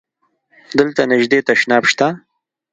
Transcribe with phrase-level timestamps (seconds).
[0.77, 2.07] دلته نژدی تشناب شته؟